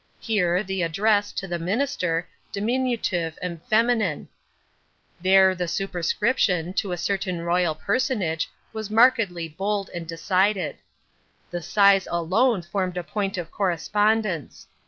Here, 0.19 0.63
the 0.63 0.81
address, 0.81 1.31
to 1.33 1.47
the 1.47 1.59
Minister, 1.59 2.27
diminutive 2.51 3.37
and 3.39 3.61
feminine; 3.69 4.29
there 5.21 5.53
the 5.53 5.67
superscription, 5.67 6.73
to 6.73 6.91
a 6.91 6.97
certain 6.97 7.41
royal 7.41 7.75
personage, 7.75 8.49
was 8.73 8.89
markedly 8.89 9.47
bold 9.47 9.91
and 9.93 10.07
decided; 10.07 10.77
the 11.51 11.61
size 11.61 12.07
alone 12.09 12.63
formed 12.63 12.97
a 12.97 13.03
point 13.03 13.37
of 13.37 13.51
correspondence. 13.51 14.65